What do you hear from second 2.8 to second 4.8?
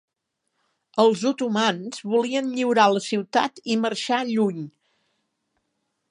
la ciutat i marxar lluny.